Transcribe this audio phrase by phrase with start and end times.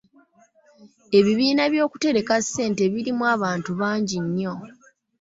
[1.17, 4.53] Ebibiina by'okutereka ssente birimu abantu bangi nnyo.